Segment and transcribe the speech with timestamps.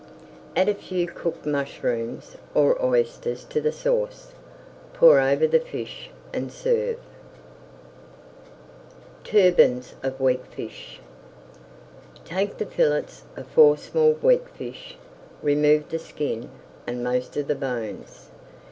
[0.55, 4.31] Add a few cooked mushrooms or oysters to the sauce,
[4.93, 6.97] pour over the fish, and serve.
[9.23, 10.99] [Page 437] TURBANS OF WEAKFISH
[12.25, 14.95] Take the fillets of four small weakfish,
[15.43, 16.49] remove the skin
[16.87, 18.29] and most of the bones.